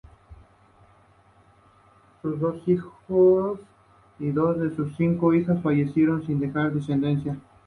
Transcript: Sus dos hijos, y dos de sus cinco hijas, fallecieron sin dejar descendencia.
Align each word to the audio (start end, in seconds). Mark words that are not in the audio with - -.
Sus 2.23 2.39
dos 2.39 2.55
hijos, 2.67 3.59
y 4.17 4.31
dos 4.31 4.59
de 4.59 4.75
sus 4.75 4.95
cinco 4.97 5.31
hijas, 5.31 5.61
fallecieron 5.61 6.25
sin 6.25 6.39
dejar 6.39 6.73
descendencia. 6.73 7.37